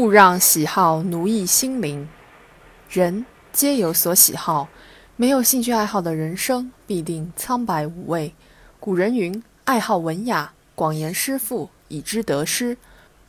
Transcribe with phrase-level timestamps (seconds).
[0.00, 2.08] 勿让喜好奴役心灵。
[2.88, 4.66] 人皆有所喜好，
[5.14, 8.34] 没有兴趣爱好的人生必定苍白无味。
[8.80, 12.78] 古人云：“爱好文雅，广言诗赋，以知得失。”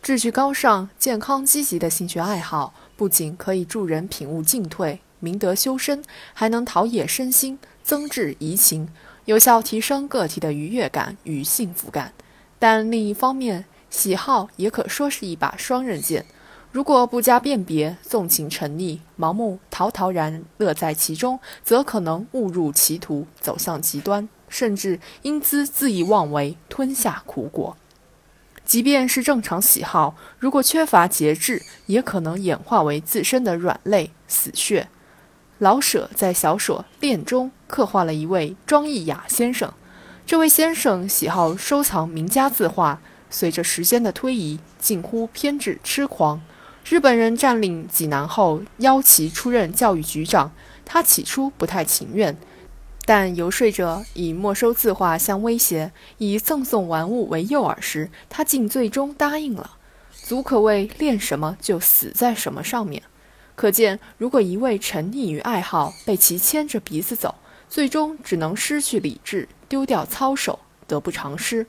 [0.00, 8.88] 志趣高尚、健康积极的兴趣爱好，不仅可以助人品悟进退、明德修身，还能陶冶身心、增智怡情，
[9.24, 12.12] 有效提升个体的愉悦感与幸福感。
[12.60, 16.24] 但另一方面，喜好也可说是一把双刃剑。
[16.72, 27.76] 如果不加辨别，纵情沉溺、盲目陶陶然乐在其中，则可能误入歧途，走向极端，甚至因兹恣意妄为，吞下苦果。
[28.64, 34.86] 即便是正常喜好，如果缺乏节制，也可能演化为自身的软肋、死穴。
[35.58, 39.74] 老舍在小说《恋》中刻画了一位庄益雅先生，
[40.24, 46.40] 这位先生喜好收藏名家字画，随着时间的推移，近乎偏执痴狂。
[46.84, 50.52] 日本人占领济南后，邀其出任教育局长。
[50.84, 52.36] 他起初不太情愿，
[53.04, 59.76] 但游说者以没收字画相威胁，以赠送玩物为诱饵时，他竟最终答应了。
[60.12, 63.04] 足可谓练什么就死在什么上面。
[63.54, 67.36] 可见，如果一味沉溺于爱好，被其牵着鼻子走，
[67.68, 70.58] 最终只能失去理智，丢掉操守，
[70.88, 71.66] 得不偿失。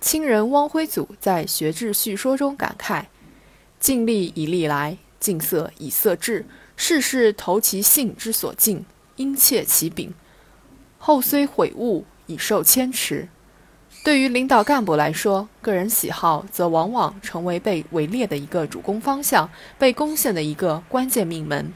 [0.00, 3.06] 清人汪辉祖在《学志叙说》中感慨。
[3.80, 6.46] 尽力以力来，尽色以色至。
[6.80, 8.84] 事事投其性之所敬，
[9.16, 10.14] 应切其柄。
[10.98, 13.28] 后虽悔悟，已受牵持。
[14.04, 21.72] 对于领导干部来说，个人喜好则往往成为被围猎的一个主攻方向，被攻陷的一个关键命门。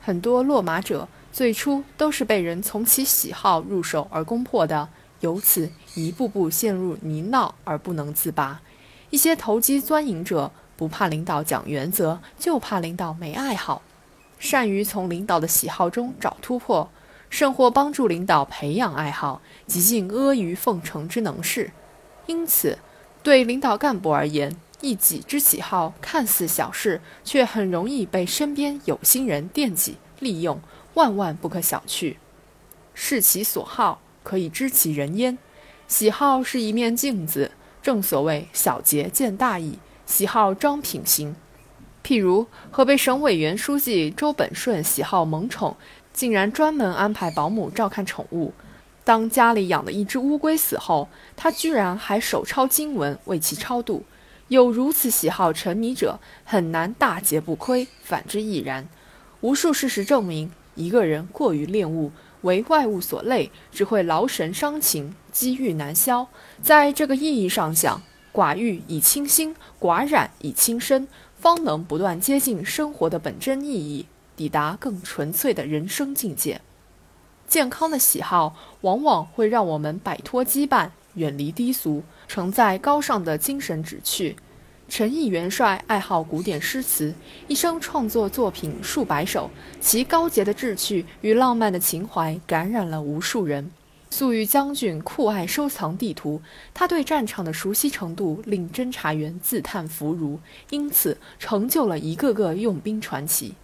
[0.00, 4.88] 很多落马者最初都是被人从其喜好入手而攻破的，
[5.20, 8.60] 由此一步步陷入泥淖而不能自拔。
[9.10, 10.50] 一些投机钻营者。
[10.76, 13.82] 不怕领导讲原则，就怕领导没爱好。
[14.38, 16.90] 善于从领导的喜好中找突破，
[17.30, 21.72] 甚或帮助领导培养爱好，极尽阿谀奉承之能事。
[22.26, 22.78] 因此，
[23.22, 30.60] 对领导干部而言，一己之喜好看似小事，却很容易被身边有心人惦记利用，
[30.94, 32.16] 万万不可小觑。
[32.92, 35.38] 视其所好，可以知其人焉。
[35.88, 39.78] 喜好是一面镜子，正所谓小节见大义。
[40.06, 41.34] 喜好装品行，
[42.02, 45.76] 譬如河北省委原书记周本顺喜好萌宠，
[46.12, 48.54] 竟然专门安排保姆照看宠物。
[49.04, 54.04] 当家里养的一只乌龟死后，他居然还手抄经文为其超度。
[54.48, 58.88] 有如此喜好沉迷者，很难大节不亏，反之亦然。
[59.40, 62.12] 无数事实证明，一个人过于恋物，
[62.42, 66.28] 为外物所累，只会劳神伤情，积郁难消。
[66.62, 68.02] 在这个意义上讲，
[68.36, 71.08] 寡欲以清心，寡染以清身，
[71.38, 74.04] 方能不断接近生活的本真意义，
[74.36, 76.60] 抵达更纯粹的人生境界。
[77.48, 84.36] 健康的喜好往往会让我们摆脱羁绊，远离低俗，承载高尚的精神旨趣。
[84.86, 87.14] 陈毅元帅爱好古典诗词，
[87.48, 89.48] 一生创作作品数百首，
[89.80, 93.70] 其高洁的志趣与浪漫的情怀感染了无数人。
[94.08, 96.40] 粟裕将军酷爱收藏地图，
[96.72, 100.38] 他对战场的熟悉程度令侦察员自叹弗如，
[100.70, 103.54] 因此成就了一个个用兵传奇。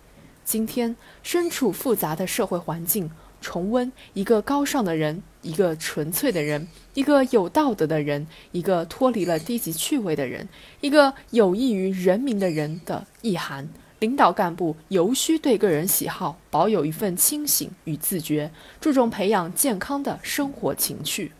[0.45, 3.11] 今天身处复杂的社会环境，
[3.41, 10.49] 重温一个高尚的人，一个纯粹的人，一个有道德的人，一个脱离了低级趣味的人，
[10.81, 13.69] 一个有益于人民的人的意涵。
[14.03, 21.31] 领导干部尤需对个人喜好保有一份清醒与自觉，注重培养健康的生活情趣。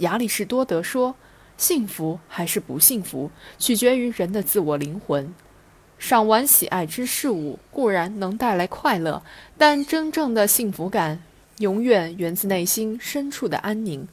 [0.00, 1.14] 亚里士多德说
[1.56, 5.34] ：“幸福还是不幸福，取决于人的自我灵魂。
[5.98, 9.22] 赏玩喜爱之事物固然能带来快乐，
[9.56, 11.22] 但真正的幸福感
[11.60, 14.06] 永远源自内心深处的安宁。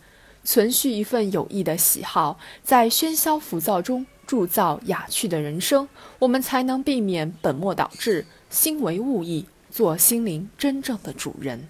[0.46, 11.68] 存续一份有益的喜好，在喧嚣浮躁中。”铸造雅趣的人生，我们才能避免本末倒置、心为物役，做心灵真正的主人。